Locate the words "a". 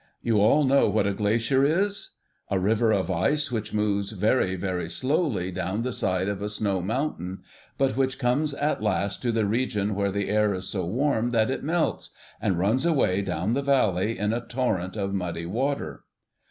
1.05-1.13, 2.49-2.57, 6.41-6.49, 14.33-14.41